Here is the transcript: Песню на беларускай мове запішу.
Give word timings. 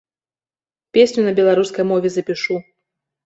Песню 0.97 1.21
на 1.27 1.33
беларускай 1.39 1.87
мове 1.91 2.07
запішу. 2.17 2.55